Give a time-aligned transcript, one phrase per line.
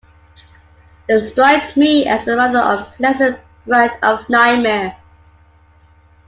[1.07, 4.97] It strikes me as a rather unpleasant brand of nightmare.